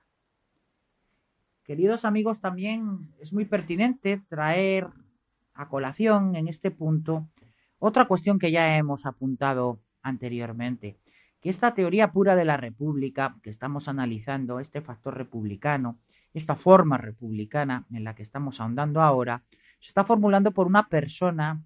Queridos 1.64 2.04
amigos, 2.04 2.42
también 2.42 3.14
es 3.22 3.32
muy 3.32 3.46
pertinente 3.46 4.22
traer 4.28 4.88
a 5.54 5.70
colación 5.70 6.36
en 6.36 6.50
este 6.50 6.72
punto 6.72 7.30
otra 7.78 8.06
cuestión 8.06 8.38
que 8.38 8.52
ya 8.52 8.78
hemos 8.78 9.06
apuntado 9.06 9.80
anteriormente, 10.10 10.98
que 11.42 11.50
esta 11.50 11.74
teoría 11.74 12.12
pura 12.12 12.36
de 12.36 12.46
la 12.46 12.58
República 12.58 13.38
que 13.42 13.50
estamos 13.50 13.88
analizando, 13.88 14.60
este 14.60 14.82
factor 14.82 15.18
republicano, 15.18 15.98
esta 16.34 16.56
forma 16.56 16.98
republicana 16.98 17.86
en 17.92 18.04
la 18.04 18.16
que 18.16 18.24
estamos 18.24 18.60
ahondando 18.60 19.01
ahora, 19.01 19.44
se 19.80 19.88
está 19.88 20.04
formulando 20.04 20.51
por 20.51 20.68
una 20.68 20.88
persona 20.88 21.63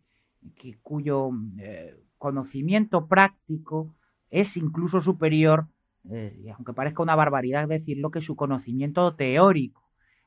que, 0.56 0.78
cuyo 0.82 1.32
eh, 1.58 1.98
conocimiento 2.18 3.08
práctico 3.08 3.96
es 4.30 4.56
incluso 4.58 5.02
superior, 5.02 5.68
eh, 6.10 6.52
aunque 6.56 6.74
parezca 6.74 7.04
una 7.04 7.16
barbaridad 7.16 7.68
decirlo, 7.68 8.12
que 8.12 8.22
su 8.22 8.36
conocimiento 8.36 9.16
teórico, 9.16 9.84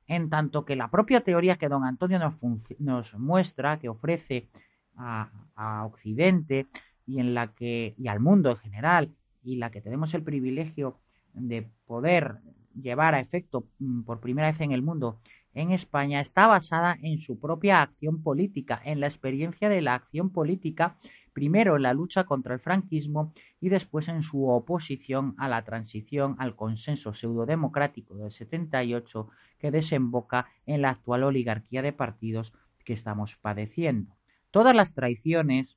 en 0.07 0.29
tanto 0.31 0.65
que 0.65 0.77
la 0.77 0.91
propia 0.91 1.23
teoría 1.23 1.57
que 1.57 1.69
don 1.69 1.85
Antonio 1.85 2.19
nos, 2.19 2.35
nos 2.79 3.15
muestra, 3.15 3.79
que 3.79 3.89
ofrece 3.89 4.49
a, 4.97 5.31
a, 5.55 5.85
Occidente 5.85 6.67
y 7.07 7.21
en 7.21 7.35
la 7.35 7.55
que 7.55 7.95
y 7.99 8.09
al 8.09 8.21
mundo 8.21 8.51
en 8.51 8.57
general 8.59 9.15
y 9.43 9.57
la 9.57 9.71
que 9.71 9.81
tenemos 9.81 10.13
el 10.15 10.23
privilegio 10.23 10.99
de 11.33 11.69
poder 11.87 12.39
llevar 12.75 13.15
a 13.15 13.21
efecto 13.21 13.67
mm, 13.79 14.03
por 14.03 14.21
primera 14.21 14.51
vez 14.51 14.61
en 14.61 14.73
el 14.73 14.83
mundo 14.83 15.21
en 15.57 15.73
España 15.73 16.21
está 16.21 16.47
basada 16.47 16.99
en 17.01 17.19
su 17.19 17.41
propia 17.41 17.81
acción 17.81 18.23
política, 18.23 18.81
en 18.85 19.01
la 19.01 19.07
experiencia 19.07 19.71
de 19.71 19.81
la 19.81 19.95
acción 19.95 20.29
política, 20.29 20.99
primero 21.33 21.77
en 21.77 21.83
la 21.83 21.95
lucha 21.95 22.25
contra 22.25 22.53
el 22.53 22.61
franquismo 22.61 23.33
y 23.59 23.71
después 23.71 24.09
en 24.09 24.23
su 24.23 24.47
oposición 24.49 25.35
a 25.39 25.49
la 25.49 25.65
transición 25.65 26.37
al 26.39 26.57
consenso 26.57 27.15
pseudodemocrático 27.15 28.17
del 28.17 28.33
78 28.33 29.31
que 29.59 29.71
desemboca 29.71 30.47
en 30.67 30.83
la 30.83 30.91
actual 30.91 31.25
oligarquía 31.25 31.81
de 31.81 31.95
partidos 31.95 32.53
que 32.85 32.93
estamos 32.93 33.37
padeciendo. 33.37 34.15
Todas 34.51 34.77
las 34.77 34.95
traiciones, 34.95 35.76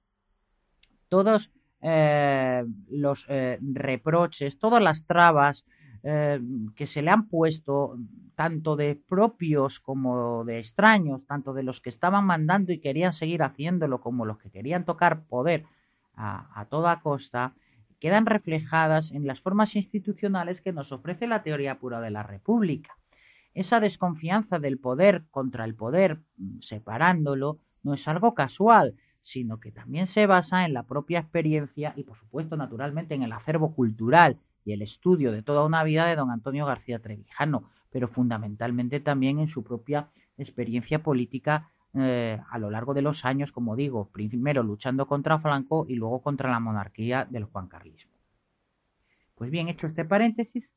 todos 1.09 1.51
eh, 1.81 2.63
los 2.89 3.25
eh, 3.27 3.57
reproches, 3.61 4.59
todas 4.59 4.81
las 4.81 5.05
trabas, 5.05 5.65
eh, 6.03 6.39
que 6.75 6.87
se 6.87 7.01
le 7.01 7.11
han 7.11 7.27
puesto 7.27 7.97
tanto 8.35 8.77
de 8.77 8.95
propios 9.07 9.79
como 9.79 10.45
de 10.45 10.59
extraños, 10.59 11.25
tanto 11.25 11.53
de 11.53 11.63
los 11.63 11.81
que 11.81 11.89
estaban 11.89 12.25
mandando 12.25 12.71
y 12.71 12.79
querían 12.79 13.11
seguir 13.11 13.43
haciéndolo 13.43 13.99
como 13.99 14.25
los 14.25 14.37
que 14.37 14.49
querían 14.49 14.85
tocar 14.85 15.25
poder 15.25 15.65
a, 16.15 16.47
a 16.57 16.65
toda 16.65 17.01
costa, 17.01 17.53
quedan 17.99 18.25
reflejadas 18.25 19.11
en 19.11 19.27
las 19.27 19.41
formas 19.41 19.75
institucionales 19.75 20.61
que 20.61 20.71
nos 20.71 20.93
ofrece 20.93 21.27
la 21.27 21.43
teoría 21.43 21.79
pura 21.79 21.99
de 21.99 22.11
la 22.11 22.23
República. 22.23 22.95
Esa 23.53 23.81
desconfianza 23.81 24.57
del 24.59 24.79
poder 24.79 25.23
contra 25.31 25.65
el 25.65 25.75
poder, 25.75 26.19
separándolo, 26.61 27.59
no 27.83 27.93
es 27.93 28.07
algo 28.07 28.33
casual, 28.33 28.95
sino 29.23 29.59
que 29.59 29.71
también 29.71 30.07
se 30.07 30.25
basa 30.25 30.65
en 30.65 30.73
la 30.73 30.83
propia 30.83 31.19
experiencia 31.19 31.93
y, 31.95 32.03
por 32.03 32.17
supuesto, 32.17 32.57
naturalmente, 32.57 33.15
en 33.15 33.23
el 33.23 33.31
acervo 33.31 33.73
cultural 33.73 34.37
y 34.65 34.73
el 34.73 34.81
estudio 34.81 35.31
de 35.31 35.41
toda 35.41 35.65
una 35.65 35.83
vida 35.83 36.05
de 36.05 36.15
don 36.15 36.31
Antonio 36.31 36.65
García 36.65 36.99
Trevijano, 36.99 37.69
pero 37.91 38.07
fundamentalmente 38.07 38.99
también 38.99 39.39
en 39.39 39.47
su 39.47 39.63
propia 39.63 40.09
experiencia 40.37 41.03
política 41.03 41.69
eh, 41.95 42.39
a 42.49 42.59
lo 42.59 42.69
largo 42.69 42.93
de 42.93 43.01
los 43.01 43.25
años, 43.25 43.51
como 43.51 43.75
digo, 43.75 44.09
primero 44.09 44.61
luchando 44.61 45.07
contra 45.07 45.39
Franco 45.39 45.85
y 45.89 45.95
luego 45.95 46.21
contra 46.21 46.51
la 46.51 46.59
monarquía 46.59 47.25
del 47.29 47.45
juancarlismo. 47.45 48.13
Pues 49.35 49.49
bien, 49.49 49.69
hecho 49.69 49.87
este 49.87 50.05
paréntesis, 50.05 50.69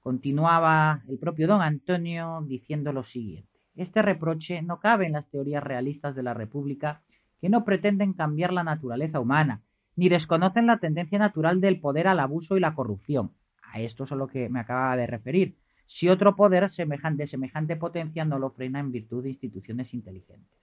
continuaba 0.00 1.02
el 1.08 1.18
propio 1.18 1.48
don 1.48 1.62
Antonio 1.62 2.44
diciendo 2.46 2.92
lo 2.92 3.02
siguiente. 3.02 3.48
Este 3.74 4.02
reproche 4.02 4.62
no 4.62 4.80
cabe 4.80 5.06
en 5.06 5.12
las 5.12 5.28
teorías 5.30 5.64
realistas 5.64 6.14
de 6.14 6.22
la 6.22 6.34
República 6.34 7.02
que 7.42 7.48
no 7.48 7.64
pretenden 7.64 8.12
cambiar 8.12 8.52
la 8.52 8.62
naturaleza 8.62 9.18
humana, 9.18 9.62
ni 9.96 10.08
desconocen 10.08 10.68
la 10.68 10.78
tendencia 10.78 11.18
natural 11.18 11.60
del 11.60 11.80
poder 11.80 12.06
al 12.06 12.20
abuso 12.20 12.56
y 12.56 12.60
la 12.60 12.76
corrupción. 12.76 13.32
A 13.64 13.80
esto 13.80 14.04
es 14.04 14.12
a 14.12 14.14
lo 14.14 14.28
que 14.28 14.48
me 14.48 14.60
acababa 14.60 14.96
de 14.96 15.08
referir. 15.08 15.56
Si 15.86 16.08
otro 16.08 16.36
poder 16.36 16.70
semejante, 16.70 17.26
semejante 17.26 17.74
potencia 17.74 18.24
no 18.24 18.38
lo 18.38 18.50
frena 18.50 18.78
en 18.78 18.92
virtud 18.92 19.24
de 19.24 19.30
instituciones 19.30 19.92
inteligentes. 19.92 20.56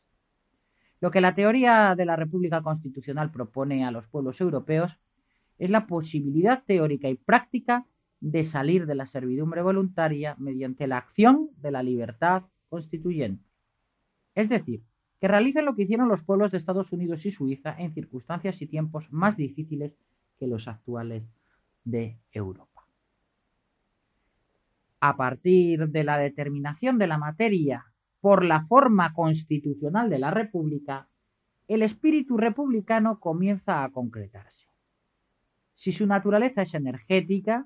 Lo 1.02 1.12
que 1.12 1.20
la 1.20 1.36
teoría 1.36 1.96
de 1.98 2.06
la 2.06 2.16
República 2.16 2.62
Constitucional 2.62 3.30
propone 3.30 3.84
a 3.84 3.92
los 3.92 4.08
pueblos 4.08 4.40
europeos 4.40 4.98
es 5.58 5.70
la 5.70 5.86
posibilidad 5.86 6.64
teórica 6.64 7.10
y 7.10 7.16
práctica 7.16 7.86
de 8.22 8.46
salir 8.46 8.86
de 8.86 8.96
la 8.96 9.06
servidumbre 9.06 9.62
voluntaria 9.62 10.36
mediante 10.40 10.88
la 10.88 10.98
acción 10.98 11.50
de 11.58 11.72
la 11.72 11.84
libertad 11.84 12.44
constituyente. 12.70 13.44
Es 14.34 14.48
decir, 14.48 14.82
que 15.20 15.28
realicen 15.28 15.66
lo 15.66 15.76
que 15.76 15.84
hicieron 15.84 16.08
los 16.08 16.24
pueblos 16.24 16.52
de 16.52 16.58
Estados 16.58 16.92
Unidos 16.92 17.26
y 17.26 17.32
Suiza 17.32 17.76
en 17.78 17.94
circunstancias 17.94 18.62
y 18.62 18.68
tiempos 18.68 19.12
más 19.12 19.36
difíciles 19.36 19.94
que 20.38 20.48
los 20.48 20.68
actuales 20.68 21.24
de 21.84 22.18
Europa. 22.32 22.86
A 25.02 25.16
partir 25.18 25.90
de 25.90 26.04
la 26.04 26.18
determinación 26.18 26.98
de 26.98 27.08
la 27.08 27.18
materia 27.18 27.86
por 28.22 28.44
la 28.44 28.66
forma 28.66 29.14
constitucional 29.14 30.10
de 30.10 30.20
la 30.20 30.32
República, 30.32 31.08
el 31.68 31.84
espíritu 31.84 32.38
republicano 32.38 33.20
comienza 33.20 33.84
a 33.84 33.90
concretarse. 33.92 34.66
Si 35.76 35.94
su 35.94 36.06
naturaleza 36.06 36.64
es 36.64 36.74
energética, 36.74 37.66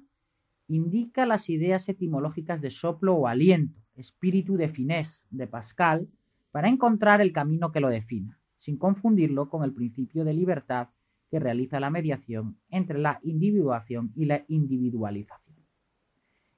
indica 0.67 1.25
las 1.25 1.49
ideas 1.49 1.87
etimológicas 1.89 2.61
de 2.61 2.69
soplo 2.69 3.15
o 3.15 3.27
aliento, 3.27 3.79
espíritu 3.95 4.55
de 4.57 4.69
finés 4.69 5.23
de 5.29 5.47
Pascal, 5.47 6.07
para 6.53 6.69
encontrar 6.69 7.19
el 7.19 7.33
camino 7.33 7.71
que 7.71 7.79
lo 7.79 7.89
defina, 7.89 8.39
sin 8.59 8.77
confundirlo 8.77 9.49
con 9.49 9.63
el 9.63 9.73
principio 9.73 10.23
de 10.23 10.35
libertad 10.35 10.89
que 11.31 11.39
realiza 11.39 11.79
la 11.79 11.89
mediación 11.89 12.59
entre 12.69 12.99
la 12.99 13.19
individuación 13.23 14.11
y 14.15 14.25
la 14.25 14.45
individualización. 14.47 15.57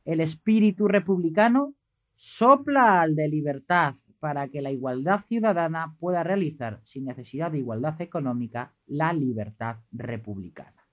El 0.03 0.19
espíritu 0.19 0.89
republicano 0.89 1.75
sopla 2.13 3.01
al 3.01 3.15
de 3.15 3.29
libertad 3.29 3.95
para 4.19 4.49
que 4.49 4.61
la 4.61 4.71
igualdad 4.71 5.23
ciudadana 5.29 5.95
pueda 5.97 6.23
realizar, 6.23 6.81
sin 6.83 7.05
necesidad 7.05 7.51
de 7.51 7.59
igualdad 7.59 8.01
económica, 8.01 8.73
la 8.87 9.13
libertad 9.13 9.77
republicana. 9.93 10.89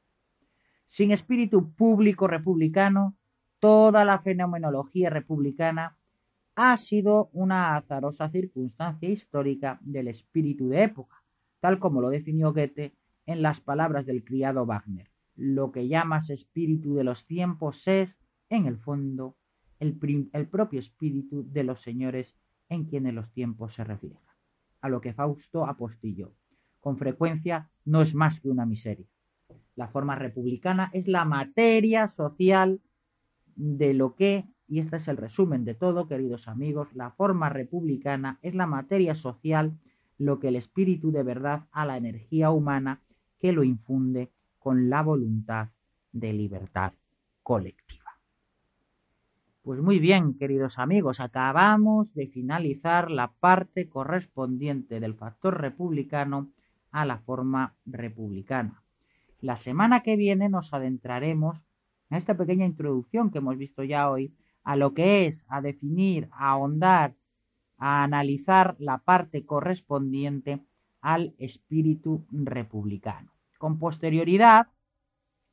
Sin 0.86 1.10
espíritu 1.10 1.74
público 1.74 2.28
republicano, 2.28 3.16
toda 3.58 4.04
la 4.04 4.20
fenomenología 4.20 5.10
republicana 5.10 5.98
ha 6.54 6.76
sido 6.78 7.30
una 7.32 7.76
azarosa 7.76 8.28
circunstancia 8.30 9.08
histórica 9.08 9.78
del 9.82 10.08
espíritu 10.08 10.68
de 10.68 10.84
época, 10.84 11.22
tal 11.60 11.78
como 11.78 12.00
lo 12.00 12.10
definió 12.10 12.52
Goethe 12.52 12.94
en 13.26 13.42
las 13.42 13.60
palabras 13.60 14.06
del 14.06 14.24
criado 14.24 14.66
Wagner. 14.66 15.08
Lo 15.36 15.72
que 15.72 15.88
llamas 15.88 16.28
espíritu 16.30 16.94
de 16.94 17.04
los 17.04 17.24
tiempos 17.26 17.86
es, 17.88 18.14
en 18.50 18.66
el 18.66 18.78
fondo, 18.78 19.36
el, 19.80 19.96
propio 20.48 20.78
espíritu 20.78 21.44
de 21.50 21.64
los 21.64 21.82
señores 21.82 22.36
en 22.68 22.84
quienes 22.84 23.14
los 23.14 23.30
tiempos 23.32 23.74
se 23.74 23.84
reflejan. 23.84 24.20
A 24.80 24.88
lo 24.88 25.00
que 25.00 25.14
Fausto 25.14 25.66
apostilló. 25.66 26.32
Con 26.80 26.98
frecuencia 26.98 27.70
no 27.84 28.02
es 28.02 28.14
más 28.14 28.40
que 28.40 28.48
una 28.48 28.66
miseria. 28.66 29.06
La 29.74 29.88
forma 29.88 30.16
republicana 30.16 30.90
es 30.92 31.08
la 31.08 31.24
materia 31.24 32.12
social 32.16 32.80
de 33.56 33.94
lo 33.94 34.14
que 34.14 34.44
y 34.72 34.78
este 34.78 34.96
es 34.96 35.06
el 35.06 35.18
resumen 35.18 35.66
de 35.66 35.74
todo, 35.74 36.08
queridos 36.08 36.48
amigos, 36.48 36.88
la 36.94 37.11
forma 37.11 37.50
republicana 37.50 38.38
es 38.40 38.54
la 38.54 38.66
materia 38.66 39.14
social, 39.14 39.78
lo 40.16 40.38
que 40.38 40.48
el 40.48 40.56
espíritu 40.56 41.12
de 41.12 41.22
verdad 41.22 41.66
a 41.72 41.85
la 41.85 41.98
energía 41.98 42.50
humana 42.50 43.02
que 43.38 43.52
lo 43.52 43.64
infunde 43.64 44.30
con 44.58 44.88
la 44.88 45.02
voluntad 45.02 45.68
de 46.12 46.32
libertad 46.32 46.94
colectiva. 47.42 48.12
Pues 49.61 49.78
muy 49.82 49.98
bien, 49.98 50.38
queridos 50.38 50.78
amigos, 50.78 51.20
acabamos 51.20 52.11
de 52.14 52.28
finalizar 52.28 53.11
la 53.11 53.30
parte 53.30 53.90
correspondiente 53.90 55.00
del 55.00 55.12
factor 55.12 55.61
republicano 55.61 56.48
a 56.92 57.04
la 57.04 57.18
forma 57.18 57.74
republicana. 57.85 58.82
La 59.42 59.58
semana 59.58 60.02
que 60.02 60.16
viene 60.16 60.48
nos 60.48 60.72
adentraremos 60.72 61.58
en 62.08 62.16
esta 62.16 62.38
pequeña 62.38 62.64
introducción 62.64 63.30
que 63.30 63.37
hemos 63.37 63.58
visto 63.58 63.85
ya 63.85 64.08
hoy 64.08 64.32
a 64.64 64.77
lo 64.77 64.94
que 64.94 65.27
es, 65.27 65.44
a 65.48 65.61
definir, 65.61 66.29
a 66.33 66.51
ahondar, 66.51 67.14
a 67.79 68.05
analizar 68.05 68.77
la 68.79 68.98
parte 68.98 69.44
correspondiente 69.44 70.61
al 71.01 71.35
espíritu 71.38 72.25
republicano. 72.31 73.33
Con 73.59 73.79
posterioridad 73.79 74.68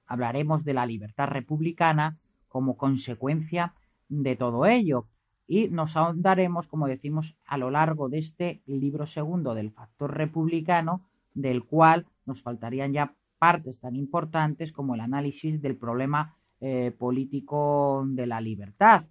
hablaremos 0.06 0.64
de 0.64 0.74
la 0.74 0.86
libertad 0.86 1.28
republicana 1.28 2.18
como 2.48 2.78
consecuencia 2.78 3.74
de 4.10 4.36
todo 4.36 4.66
ello 4.66 5.08
y 5.48 5.70
nos 5.70 5.98
ahondaremos, 5.98 6.68
como 6.68 6.88
decimos, 6.88 7.36
a 7.46 7.58
lo 7.58 7.72
largo 7.72 8.10
de 8.10 8.20
este 8.20 8.62
libro 8.68 9.08
segundo 9.08 9.56
del 9.56 9.72
factor 9.72 10.16
republicano, 10.16 11.02
del 11.34 11.64
cual 11.64 12.06
nos 12.26 12.42
faltarían 12.44 12.94
ya 12.94 13.16
partes 13.40 13.80
tan 13.80 13.96
importantes 13.96 14.72
como 14.72 14.94
el 14.94 15.02
análisis 15.02 15.60
del 15.62 15.76
problema 15.76 16.36
eh, 16.62 16.92
político 16.98 18.04
de 18.06 18.28
la 18.28 18.42
libertad. 18.42 19.06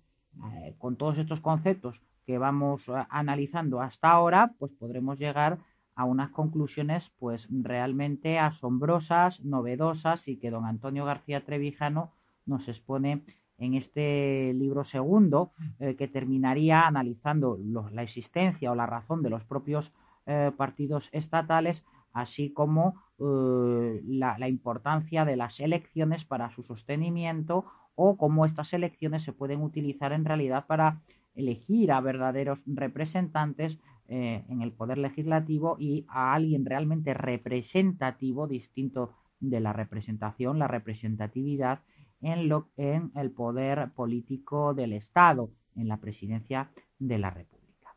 Eh, 0.52 0.74
con 0.76 0.96
todos 0.96 1.16
estos 1.16 1.40
conceptos 1.40 2.00
que 2.26 2.36
vamos 2.36 2.86
eh, 2.88 2.92
analizando 3.08 3.80
hasta 3.80 4.10
ahora, 4.10 4.52
pues 4.58 4.70
podremos 4.72 5.18
llegar 5.18 5.58
a 5.94 6.04
unas 6.04 6.30
conclusiones 6.30 7.10
pues 7.18 7.48
realmente 7.50 8.38
asombrosas, 8.38 9.40
novedosas 9.40 10.28
y 10.28 10.36
que 10.36 10.50
don 10.50 10.66
Antonio 10.66 11.06
García 11.06 11.44
Trevijano 11.44 12.12
nos 12.44 12.68
expone 12.68 13.22
en 13.56 13.74
este 13.74 14.52
libro 14.54 14.84
segundo, 14.84 15.50
que 15.78 16.06
terminaría 16.06 16.86
analizando 16.86 17.58
la 17.90 18.04
existencia 18.04 18.70
o 18.70 18.76
la 18.76 18.86
razón 18.86 19.22
de 19.22 19.30
los 19.30 19.42
propios 19.42 19.90
partidos 20.56 21.08
estatales, 21.10 21.82
así 22.12 22.52
como 22.52 22.94
eh, 23.18 24.00
la, 24.06 24.48
importancia 24.48 25.24
de 25.24 25.36
las 25.36 25.60
elecciones 25.60 26.24
para 26.24 26.50
su 26.50 26.62
sostenimiento 26.62 27.64
o 27.94 28.16
cómo 28.16 28.46
estas 28.46 28.72
elecciones 28.72 29.24
se 29.24 29.32
pueden 29.32 29.62
utilizar 29.62 30.12
en 30.12 30.24
realidad 30.24 30.66
para 30.66 31.00
elegir 31.34 31.92
a 31.92 32.00
verdaderos 32.00 32.58
representantes 32.66 33.78
en 34.10 34.62
el 34.62 34.72
poder 34.72 34.96
legislativo 34.96 35.76
y 35.78 36.06
a 36.08 36.32
alguien 36.32 36.64
realmente 36.64 37.12
representativo, 37.12 38.46
distinto 38.46 39.12
de 39.38 39.60
la 39.60 39.74
representación, 39.74 40.58
la 40.58 40.66
representatividad 40.66 41.80
en, 42.20 42.50
en 42.76 43.12
el 43.14 43.30
poder 43.30 43.90
político 43.94 44.74
del 44.74 44.92
Estado, 44.92 45.50
en 45.76 45.88
la 45.88 45.98
presidencia 45.98 46.70
de 46.98 47.18
la 47.18 47.30
República. 47.30 47.94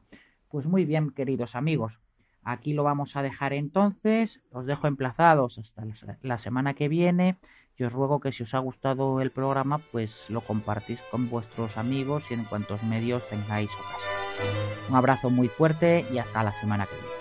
Pues 0.49 0.65
muy 0.65 0.85
bien, 0.85 1.11
queridos 1.11 1.55
amigos, 1.55 1.99
aquí 2.43 2.73
lo 2.73 2.83
vamos 2.83 3.15
a 3.15 3.21
dejar 3.21 3.53
entonces. 3.53 4.39
Os 4.51 4.65
dejo 4.65 4.87
emplazados 4.87 5.57
hasta 5.57 5.83
la 6.21 6.37
semana 6.37 6.73
que 6.73 6.87
viene. 6.87 7.37
Y 7.77 7.83
os 7.83 7.93
ruego 7.93 8.19
que 8.19 8.31
si 8.31 8.43
os 8.43 8.53
ha 8.53 8.59
gustado 8.59 9.21
el 9.21 9.31
programa, 9.31 9.79
pues 9.91 10.11
lo 10.29 10.41
compartís 10.41 10.99
con 11.09 11.29
vuestros 11.29 11.77
amigos 11.77 12.23
y 12.29 12.35
en 12.35 12.43
cuantos 12.43 12.83
medios 12.83 13.27
tengáis 13.27 13.71
ocasión. 13.71 14.01
Un 14.89 14.95
abrazo 14.95 15.29
muy 15.29 15.47
fuerte 15.47 16.05
y 16.11 16.19
hasta 16.19 16.43
la 16.43 16.51
semana 16.51 16.85
que 16.85 16.95
viene. 16.95 17.11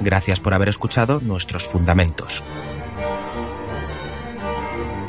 Gracias 0.00 0.40
por 0.40 0.54
haber 0.54 0.68
escuchado 0.68 1.20
nuestros 1.20 1.66
fundamentos. 1.66 2.42